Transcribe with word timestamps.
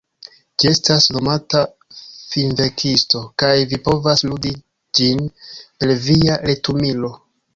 Ĝi 0.61 0.67
estas 0.75 1.03
nomata 1.15 1.59
Finvenkisto 2.05 3.21
kaj 3.43 3.51
vi 3.73 3.79
povas 3.89 4.25
ludi 4.29 4.55
ĝin 5.01 5.23
per 5.51 5.97
via 6.09 6.41
retumilo. 6.51 7.13